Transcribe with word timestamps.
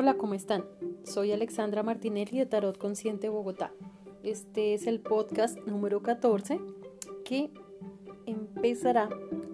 Hola, 0.00 0.14
¿cómo 0.14 0.34
están? 0.34 0.64
Soy 1.02 1.32
Alexandra 1.32 1.82
Martinelli 1.82 2.38
de 2.38 2.46
Tarot 2.46 2.78
Consciente 2.78 3.28
Bogotá. 3.28 3.72
Este 4.22 4.72
es 4.72 4.86
el 4.86 5.00
podcast 5.00 5.58
número 5.66 6.02
14 6.02 6.60
que 7.24 7.50
empezará 8.24 9.08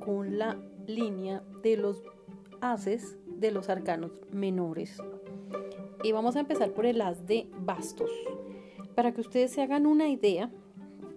con 0.05 0.37
la 0.37 0.59
línea 0.87 1.43
de 1.63 1.79
los 1.79 2.03
haces 2.61 3.17
de 3.25 3.53
los 3.53 3.71
arcanos 3.71 4.21
menores. 4.33 5.03
Y 6.03 6.13
vamos 6.13 6.37
a 6.37 6.41
empezar 6.41 6.73
por 6.73 6.85
el 6.85 7.01
as 7.01 7.27
de 7.27 7.49
bastos. 7.61 8.11
Para 8.95 9.15
que 9.15 9.23
ustedes 9.23 9.51
se 9.51 9.63
hagan 9.63 9.87
una 9.87 10.11
idea, 10.11 10.51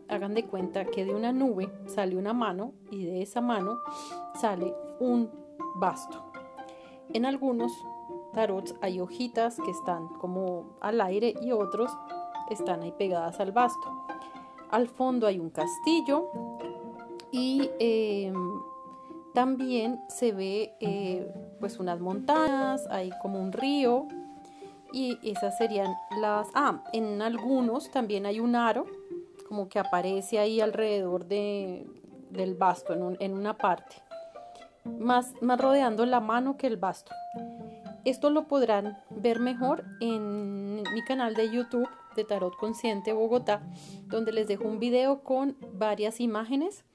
hagan 0.07 0.35
de 0.35 0.45
cuenta 0.45 0.85
que 0.85 1.03
de 1.03 1.13
una 1.13 1.33
nube 1.33 1.69
sale 1.87 2.15
una 2.15 2.31
mano 2.31 2.71
y 2.91 3.03
de 3.03 3.23
esa 3.23 3.41
mano 3.41 3.79
sale 4.39 4.73
un 5.01 5.29
basto. 5.75 6.23
En 7.13 7.25
algunos 7.25 7.73
hay 8.81 8.99
hojitas 8.99 9.57
que 9.63 9.71
están 9.71 10.07
como 10.19 10.77
al 10.79 11.01
aire 11.01 11.33
y 11.41 11.51
otros 11.51 11.91
están 12.51 12.83
ahí 12.83 12.91
pegadas 12.91 13.39
al 13.39 13.51
basto. 13.51 14.05
Al 14.69 14.87
fondo 14.87 15.25
hay 15.25 15.39
un 15.39 15.49
castillo 15.49 16.29
y 17.31 17.69
em, 17.79 18.35
también 19.33 19.99
se 20.09 20.33
ve 20.33 20.75
eh, 20.79 21.27
pues 21.59 21.79
unas 21.79 21.99
montañas, 21.99 22.85
hay 22.91 23.09
como 23.21 23.39
un 23.39 23.51
río 23.51 24.07
y 24.93 25.17
esas 25.23 25.57
serían 25.57 25.91
las... 26.21 26.47
Ah, 26.53 26.83
en 26.93 27.21
algunos 27.21 27.89
también 27.89 28.25
hay 28.25 28.39
un 28.39 28.55
aro 28.55 28.85
como 29.47 29.67
que 29.67 29.79
aparece 29.79 30.37
ahí 30.37 30.61
alrededor 30.61 31.25
de, 31.25 31.87
del 32.29 32.53
basto 32.53 32.93
en, 32.93 33.17
en 33.19 33.33
una 33.33 33.57
parte 33.57 33.95
más, 34.87 35.33
más 35.41 35.59
rodeando 35.59 36.05
la 36.05 36.19
mano 36.19 36.57
que 36.57 36.67
el 36.67 36.77
basto. 36.77 37.11
Esto 38.07 38.29
lo 38.29 38.47
podrán 38.47 38.97
ver 39.09 39.41
mejor 39.41 39.83
en 39.99 40.81
mi 40.93 41.03
canal 41.05 41.33
de 41.33 41.51
YouTube 41.51 41.89
de 42.15 42.23
Tarot 42.23 42.55
Consciente 42.55 43.11
Bogotá, 43.11 43.61
donde 44.05 44.31
les 44.31 44.47
dejo 44.47 44.63
un 44.63 44.79
video 44.79 45.25
con 45.25 45.57
varias 45.73 46.21
imágenes 46.21 46.85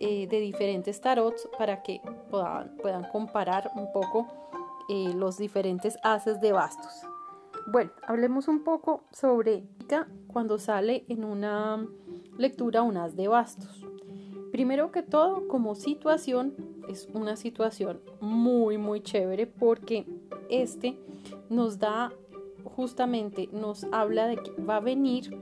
eh, 0.00 0.26
de 0.26 0.40
diferentes 0.40 1.00
tarots 1.00 1.48
para 1.56 1.84
que 1.84 2.00
puedan, 2.32 2.76
puedan 2.78 3.04
comparar 3.12 3.70
un 3.76 3.92
poco 3.92 4.26
eh, 4.88 5.12
los 5.14 5.38
diferentes 5.38 5.96
haces 6.02 6.40
de 6.40 6.50
bastos. 6.50 7.02
Bueno, 7.68 7.92
hablemos 8.08 8.48
un 8.48 8.64
poco 8.64 9.04
sobre 9.12 9.62
cuando 10.26 10.58
sale 10.58 11.04
en 11.06 11.22
una 11.22 11.86
lectura 12.38 12.82
un 12.82 12.96
as 12.96 13.14
de 13.14 13.28
bastos. 13.28 13.86
Primero 14.50 14.90
que 14.90 15.04
todo, 15.04 15.46
como 15.46 15.76
situación, 15.76 16.56
es 16.88 17.08
una 17.14 17.36
situación 17.36 18.00
muy, 18.20 18.78
muy 18.78 19.00
chévere 19.00 19.46
porque 19.46 20.06
este 20.50 20.98
nos 21.48 21.78
da, 21.78 22.12
justamente, 22.64 23.48
nos 23.52 23.84
habla 23.92 24.26
de 24.26 24.36
que 24.36 24.50
va 24.62 24.76
a 24.76 24.80
venir 24.80 25.36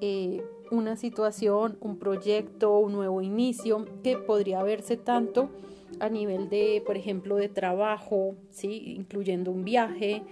eh, 0.00 0.42
una 0.70 0.96
situación, 0.96 1.76
un 1.80 1.98
proyecto, 1.98 2.78
un 2.78 2.92
nuevo 2.92 3.22
inicio 3.22 3.84
que 4.02 4.16
podría 4.16 4.62
verse 4.62 4.96
tanto 4.96 5.50
a 5.98 6.08
nivel 6.08 6.48
de, 6.48 6.82
por 6.86 6.96
ejemplo, 6.96 7.36
de 7.36 7.48
trabajo, 7.48 8.36
¿sí? 8.50 8.94
incluyendo 8.96 9.50
un 9.50 9.64
viaje, 9.64 10.22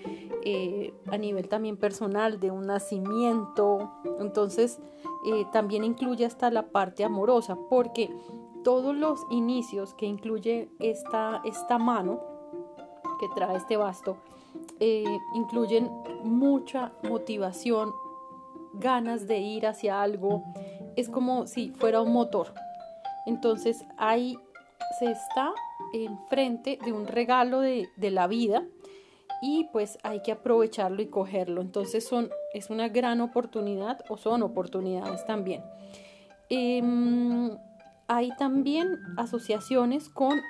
eh, 0.44 0.94
a 1.06 1.18
nivel 1.18 1.48
también 1.48 1.76
personal 1.76 2.38
de 2.40 2.50
un 2.50 2.66
nacimiento. 2.66 3.90
Entonces, 4.20 4.78
eh, 5.26 5.44
también 5.52 5.84
incluye 5.84 6.24
hasta 6.24 6.50
la 6.50 6.68
parte 6.68 7.04
amorosa, 7.04 7.58
porque 7.68 8.08
todos 8.62 8.94
los 8.96 9.20
inicios 9.30 9.94
que 9.94 10.06
incluye 10.06 10.68
esta, 10.78 11.42
esta 11.44 11.78
mano 11.78 12.37
que 13.18 13.28
trae 13.34 13.56
este 13.56 13.76
basto, 13.76 14.18
eh, 14.80 15.04
incluyen 15.34 15.90
mucha 16.24 16.92
motivación, 17.02 17.92
ganas 18.74 19.26
de 19.26 19.38
ir 19.38 19.66
hacia 19.66 20.02
algo, 20.02 20.44
es 20.96 21.08
como 21.08 21.46
si 21.46 21.70
fuera 21.70 22.00
un 22.00 22.12
motor. 22.12 22.54
Entonces 23.26 23.84
ahí 23.96 24.38
se 24.98 25.10
está 25.10 25.52
enfrente 25.92 26.78
de 26.84 26.92
un 26.92 27.06
regalo 27.06 27.60
de, 27.60 27.88
la 27.98 28.26
vida 28.26 28.64
y 29.42 29.68
pues 29.72 29.98
hay 30.02 30.22
que 30.22 30.32
aprovecharlo 30.32 31.02
y 31.02 31.06
cogerlo. 31.06 31.60
Entonces 31.60 32.06
son, 32.06 32.30
es 32.52 32.70
una 32.70 32.88
gran 32.88 33.20
oportunidad 33.20 34.04
o 34.08 34.16
son 34.16 34.42
oportunidades 34.42 35.24
también. 35.26 35.62
Em, 36.48 37.56
hay 38.06 38.30
también 38.36 38.98
asociaciones 39.16 40.08
con 40.08 40.40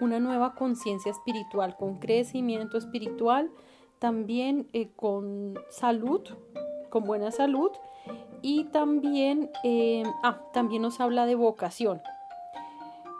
una 0.00 0.20
nueva 0.20 0.54
conciencia 0.54 1.10
espiritual, 1.10 1.76
con 1.76 1.98
crecimiento 1.98 2.78
espiritual, 2.78 3.50
también 3.98 4.68
eh, 4.72 4.90
con 4.94 5.58
salud, 5.70 6.22
con 6.90 7.04
buena 7.04 7.30
salud 7.30 7.70
y 8.42 8.64
también, 8.64 9.50
em, 9.64 10.06
ah, 10.22 10.40
también 10.52 10.82
nos 10.82 11.00
habla 11.00 11.26
de 11.26 11.34
vocación. 11.34 12.00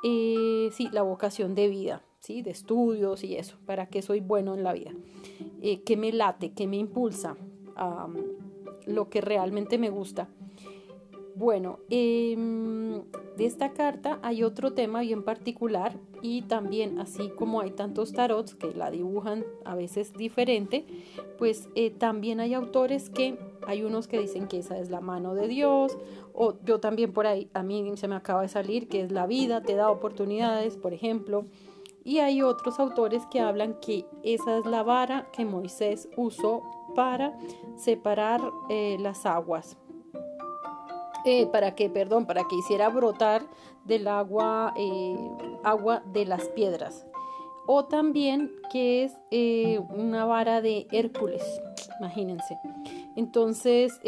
Eh, 0.05 0.71
sí, 0.73 0.89
la 0.93 1.03
vocación 1.03 1.55
de 1.55 1.69
vida, 1.69 2.03
¿sí? 2.21 2.43
de 2.43 2.51
estudios 2.51 3.25
y 3.25 3.37
eso, 3.37 3.59
para 3.67 3.87
que 3.87 4.01
soy 4.01 4.21
bueno 4.21 4.55
en 4.55 4.63
la 4.63 4.73
vida, 4.73 4.93
eh, 5.61 5.83
que 5.83 5.97
me 5.97 6.13
late, 6.13 6.53
que 6.53 6.67
me 6.67 6.77
impulsa 6.77 7.37
lo 8.87 9.09
que 9.09 9.21
realmente 9.21 9.79
me 9.79 9.91
gusta. 9.91 10.29
Bueno, 11.37 11.79
em, 11.91 13.05
de 13.39 13.47
esta 13.47 13.73
carta 13.73 14.19
hay 14.23 14.43
otro 14.43 14.73
tema 14.73 15.01
bien 15.03 15.23
particular 15.23 15.97
y 16.23 16.43
también 16.43 16.99
así 16.99 17.29
como 17.31 17.61
hay 17.61 17.71
tantos 17.71 18.13
tarots 18.13 18.57
que 18.57 18.75
la 18.75 18.91
dibujan 18.91 19.45
a 19.65 19.77
veces 19.77 20.13
diferente, 20.13 20.85
pues 21.39 21.69
eh, 21.77 21.91
también 21.91 22.41
hay 22.41 22.55
autores 22.55 23.11
que 23.11 23.39
hay 23.69 23.85
unos 23.85 24.09
que 24.09 24.19
dicen 24.19 24.49
que 24.49 24.59
esa 24.59 24.77
es 24.79 24.91
la 24.91 25.01
mano 25.01 25.37
de 25.37 25.47
Dios 25.47 25.97
o 26.35 26.55
yo 26.65 26.81
también 26.81 27.13
por 27.13 27.29
ahí, 27.29 27.49
a 27.55 27.63
mí 27.63 27.93
se 27.95 28.09
me 28.09 28.17
acaba 28.17 28.43
de 28.43 28.49
salir 28.49 28.89
que 28.89 29.03
es 29.03 29.13
la 29.13 29.29
vida, 29.29 29.63
te 29.63 29.77
da 29.77 29.89
oportunidades, 29.89 30.77
por 30.77 30.93
ejemplo. 30.93 31.47
Y 32.03 32.19
hay 32.19 32.43
otros 32.43 32.81
autores 32.81 33.23
que 33.31 33.39
hablan 33.39 33.75
que 33.81 34.05
esa 34.25 34.59
es 34.59 34.67
la 34.67 34.83
vara 34.83 35.29
que 35.33 35.45
Moisés 35.45 36.09
usó 36.17 36.63
para 36.97 37.39
separar 37.77 38.41
eh, 38.69 38.97
las 38.99 39.27
aguas 39.27 39.77
eh, 41.29 41.47
para 41.47 41.75
que, 41.75 41.91
perdón, 41.91 42.25
para 42.25 42.45
que 42.45 42.57
hiciera 42.57 42.89
brotar 42.89 43.43
del 43.85 44.09
agua, 44.09 44.73
eh, 44.79 45.15
agua 45.63 46.03
de 46.15 46.25
las 46.25 46.49
piedras. 46.49 47.07
O 47.67 47.85
también 47.85 48.51
que 48.73 49.05
es 49.05 49.13
eh, 49.31 49.79
una 49.91 50.25
vara 50.25 50.63
de 50.63 50.87
Hércules, 50.91 51.43
imagínense. 52.01 52.59
Entonces, 53.15 54.01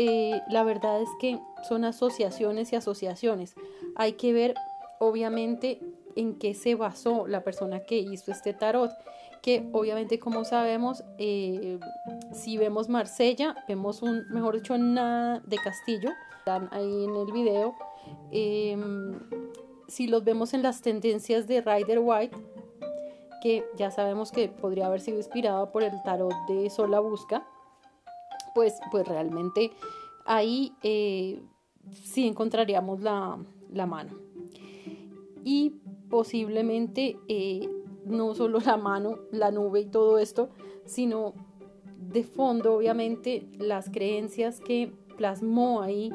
la 0.48 0.64
verdad 0.64 1.02
es 1.02 1.10
que 1.20 1.38
son 1.68 1.84
asociaciones 1.84 2.72
y 2.72 2.76
asociaciones. 2.76 3.54
Hay 3.96 4.14
que 4.14 4.32
ver, 4.32 4.54
obviamente, 4.98 5.78
en 6.16 6.38
qué 6.38 6.54
se 6.54 6.74
basó 6.74 7.26
la 7.26 7.44
persona 7.44 7.80
que 7.80 7.98
hizo 7.98 8.32
este 8.32 8.54
tarot 8.54 8.92
que 9.42 9.68
obviamente 9.72 10.18
como 10.18 10.44
sabemos 10.44 11.02
si 11.16 12.58
vemos 12.58 12.90
Marsella 12.90 13.54
vemos 13.68 14.02
un 14.02 14.26
mejor 14.28 14.56
dicho 14.56 14.76
nada 14.76 15.40
de 15.46 15.56
castillo 15.56 16.10
están 16.40 16.68
ahí 16.72 17.04
en 17.04 17.16
el 17.16 17.32
video. 17.32 17.74
Em, 18.30 19.20
si 19.88 20.06
los 20.06 20.24
vemos 20.24 20.54
en 20.54 20.62
las 20.62 20.80
tendencias 20.80 21.46
de 21.46 21.60
Rider 21.60 22.00
White, 22.00 22.36
que 23.42 23.64
ya 23.76 23.90
sabemos 23.90 24.32
que 24.32 24.48
podría 24.48 24.86
haber 24.86 25.00
sido 25.00 25.18
inspirado 25.18 25.70
por 25.70 25.82
el 25.82 25.92
tarot 26.02 26.32
de 26.48 26.70
Sola 26.70 27.00
Busca, 27.00 27.46
pues, 28.54 28.74
pues 28.90 29.06
realmente 29.06 29.70
ahí 30.24 30.72
eh, 30.82 31.42
sí 32.02 32.26
encontraríamos 32.26 33.00
la, 33.00 33.38
mano. 33.86 34.12
Y 35.44 35.74
posiblemente 36.08 37.18
eh, 37.28 37.68
no 38.06 38.34
solo 38.34 38.60
la 38.60 38.76
mano, 38.76 39.18
la 39.30 39.50
nube 39.50 39.80
y 39.80 39.86
todo 39.86 40.18
esto, 40.18 40.48
sino 40.86 41.34
de 41.98 42.24
fondo, 42.24 42.74
obviamente, 42.74 43.46
las 43.58 43.90
creencias 43.90 44.60
que 44.60 44.92
plasmó 45.20 45.82
ahí 45.82 46.10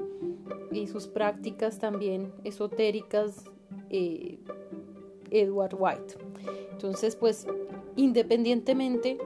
y 0.71 0.87
sus 0.87 1.05
prácticas 1.05 1.77
también 1.77 2.33
esotéricas 2.43 3.45
eh, 3.91 4.39
Edward 5.29 5.75
White. 5.77 6.15
Entonces, 6.71 7.15
pues, 7.15 7.45
independientemente 7.95 9.19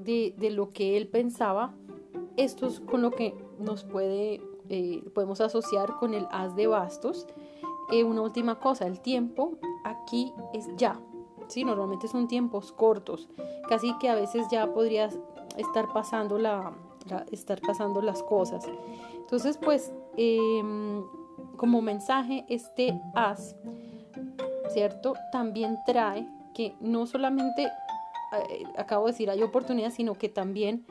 de, 0.00 0.34
lo 0.50 0.70
que 0.70 0.96
él 0.96 1.06
pensaba, 1.06 1.76
esto 2.36 2.66
es 2.66 2.80
con 2.80 3.02
lo 3.02 3.12
que 3.12 3.36
nos 3.60 3.84
puede, 3.84 4.42
eh, 4.68 5.04
podemos 5.14 5.40
asociar 5.40 5.94
con 5.94 6.12
el 6.12 6.26
as 6.32 6.56
de 6.56 6.66
bastos. 6.66 7.28
Eh, 7.92 8.02
una 8.02 8.22
última 8.22 8.58
cosa, 8.58 8.88
el 8.88 8.98
tiempo 8.98 9.58
aquí 9.84 10.32
es 10.52 10.68
ya. 10.76 11.00
¿sí? 11.46 11.62
Normalmente 11.62 12.08
son 12.08 12.26
tiempos 12.26 12.72
cortos, 12.72 13.28
casi 13.68 13.96
que 13.98 14.08
a 14.08 14.16
veces 14.16 14.48
ya 14.50 14.74
podrías 14.74 15.20
estar 15.56 15.86
pasando 15.92 16.36
la, 16.36 16.74
estar 17.30 17.60
pasando 17.60 18.00
las 18.02 18.22
cosas. 18.22 18.64
Entonces, 19.14 19.58
pues, 19.58 19.92
em, 20.16 21.02
como 21.56 21.82
mensaje, 21.82 22.44
este 22.48 23.00
as, 23.14 23.56
¿cierto? 24.70 25.14
También 25.32 25.78
trae 25.86 26.28
que 26.54 26.74
no 26.80 27.06
solamente 27.06 27.70
eh, 28.32 28.64
acabo 28.76 29.06
de 29.06 29.12
decir, 29.12 29.30
hay 29.30 29.42
oportunidades, 29.42 29.94
sino 29.94 30.14
que 30.14 30.28
también 30.28 30.84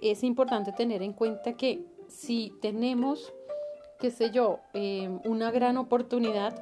es 0.00 0.22
importante 0.24 0.72
tener 0.72 1.02
en 1.02 1.12
cuenta 1.12 1.54
que 1.54 1.84
si 2.08 2.52
tenemos, 2.62 3.32
qué 3.98 4.10
sé 4.10 4.30
yo, 4.30 4.60
em, 4.72 5.20
una 5.24 5.50
gran 5.50 5.76
oportunidad, 5.76 6.54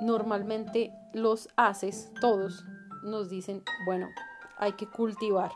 normalmente 0.00 0.92
los 1.12 1.48
haces, 1.56 2.12
todos, 2.20 2.64
nos 3.02 3.30
dicen, 3.30 3.62
bueno, 3.84 4.08
hay 4.58 4.72
que 4.72 4.86
cultivar, 4.86 5.52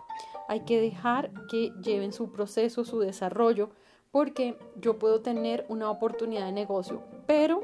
hay 0.50 0.62
que 0.62 0.80
dejar 0.80 1.30
que 1.46 1.72
lleven 1.80 2.12
su 2.12 2.32
proceso, 2.32 2.84
su 2.84 2.98
desarrollo, 2.98 3.70
porque 4.10 4.58
yo 4.80 4.98
puedo 4.98 5.20
tener 5.20 5.64
una 5.68 5.88
oportunidad 5.88 6.46
de 6.46 6.50
negocio, 6.50 7.04
pero 7.24 7.62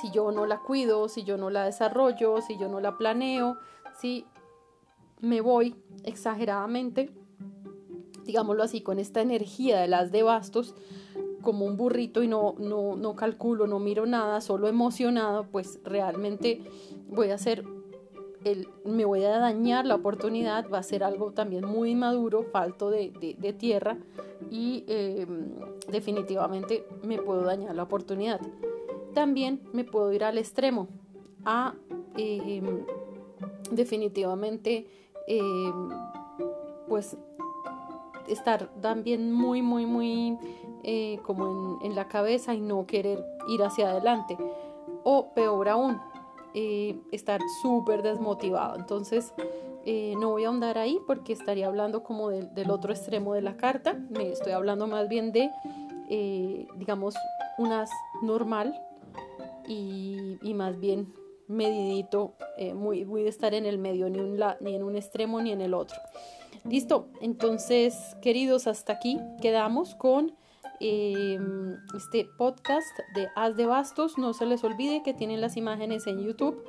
si 0.00 0.12
yo 0.12 0.30
no 0.30 0.46
la 0.46 0.60
cuido, 0.60 1.08
si 1.08 1.24
yo 1.24 1.36
no 1.36 1.50
la 1.50 1.64
desarrollo, 1.64 2.40
si 2.40 2.56
yo 2.56 2.68
no 2.68 2.78
la 2.78 2.96
planeo, 2.96 3.58
si 4.00 4.26
me 5.20 5.40
voy 5.40 5.74
exageradamente, 6.04 7.10
digámoslo 8.24 8.62
así, 8.62 8.80
con 8.80 9.00
esta 9.00 9.20
energía 9.20 9.80
de 9.80 9.88
las 9.88 10.12
de 10.12 10.22
bastos, 10.22 10.76
como 11.42 11.64
un 11.64 11.76
burrito 11.76 12.22
y 12.22 12.28
no, 12.28 12.54
no, 12.58 12.94
no 12.94 13.16
calculo, 13.16 13.66
no 13.66 13.80
miro 13.80 14.06
nada, 14.06 14.40
solo 14.40 14.68
emocionado, 14.68 15.48
pues 15.50 15.80
realmente 15.82 16.62
voy 17.08 17.32
a 17.32 17.34
hacer 17.34 17.64
me 18.84 19.04
voy 19.04 19.24
a 19.24 19.38
dañar 19.38 19.86
la 19.86 19.96
oportunidad, 19.96 20.68
va 20.70 20.78
a 20.78 20.82
ser 20.82 21.04
algo 21.04 21.32
también 21.32 21.66
muy 21.66 21.94
maduro, 21.94 22.42
falto 22.42 22.90
de, 22.90 23.10
tierra 23.58 23.98
y 24.50 24.84
em, 24.88 25.50
definitivamente 25.90 26.86
me 27.02 27.18
puedo 27.18 27.42
dañar 27.42 27.74
la 27.74 27.82
oportunidad. 27.82 28.40
También 29.14 29.60
me 29.72 29.84
puedo 29.84 30.12
ir 30.12 30.24
al 30.24 30.38
extremo, 30.38 30.88
a 31.44 31.74
em, 32.16 32.84
definitivamente 33.70 34.86
em, 35.26 35.88
pues 36.88 37.16
estar 38.26 38.68
también 38.80 39.32
muy, 39.32 39.62
muy, 39.62 39.86
muy 39.86 40.38
eh, 40.82 41.18
como 41.24 41.78
en 41.82 41.94
la 41.94 42.08
cabeza 42.08 42.54
y 42.54 42.60
no 42.60 42.86
querer 42.86 43.24
ir 43.48 43.62
hacia 43.62 43.90
adelante. 43.90 44.36
O 45.04 45.32
peor 45.34 45.68
aún, 45.68 46.00
eh, 46.54 46.98
estar 47.12 47.40
súper 47.62 48.02
desmotivado. 48.02 48.76
Entonces, 48.76 49.32
eh, 49.84 50.14
no 50.18 50.30
voy 50.30 50.44
a 50.44 50.48
ahondar 50.48 50.78
ahí 50.78 50.98
porque 51.06 51.32
estaría 51.32 51.66
hablando 51.66 52.02
como 52.02 52.30
del 52.30 52.70
otro 52.70 52.92
extremo 52.92 53.34
de 53.34 53.42
la 53.42 53.56
carta. 53.56 53.98
Me 54.10 54.30
estoy 54.30 54.52
hablando 54.52 54.86
más 54.86 55.08
bien 55.08 55.32
de, 55.32 55.50
eh, 56.08 56.66
digamos, 56.76 57.14
unas 57.58 57.90
normal 58.22 58.80
y, 59.68 60.38
más 60.54 60.78
bien 60.80 61.12
medidito, 61.46 62.34
muy, 62.74 63.04
voy 63.04 63.26
a 63.26 63.28
estar 63.28 63.54
en 63.54 63.66
el 63.66 63.78
medio, 63.78 64.08
ni 64.08 64.74
en 64.74 64.82
un 64.82 64.96
extremo 64.96 65.40
ni 65.40 65.52
en 65.52 65.60
el 65.60 65.74
otro. 65.74 65.98
Listo, 66.64 67.08
entonces, 67.20 68.16
queridos, 68.20 68.66
hasta 68.66 68.94
aquí 68.94 69.18
quedamos 69.40 69.94
con 69.94 70.34
Em, 70.82 71.76
este 71.94 72.24
podcast 72.24 72.88
de 73.14 73.28
Haz 73.36 73.54
de 73.54 73.66
Bastos. 73.66 74.16
No 74.16 74.32
se 74.32 74.46
les 74.46 74.64
olvide 74.64 75.02
que 75.02 75.12
tienen 75.12 75.42
las 75.42 75.58
imágenes 75.58 76.06
en 76.06 76.24
YouTube. 76.24 76.64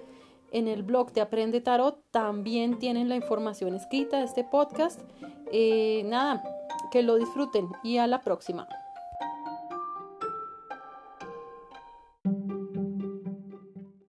En 0.51 0.67
el 0.67 0.83
blog 0.83 1.13
de 1.13 1.21
Aprende 1.21 1.61
Tarot 1.61 2.03
también 2.11 2.77
tienen 2.77 3.07
la 3.07 3.15
información 3.15 3.73
escrita 3.73 4.17
de 4.17 4.25
este 4.25 4.43
podcast. 4.43 4.99
Eh, 5.53 6.03
nada, 6.05 6.43
que 6.91 7.03
lo 7.03 7.15
disfruten 7.15 7.69
y 7.83 7.99
a 7.99 8.07
la 8.07 8.19
próxima. 8.19 8.67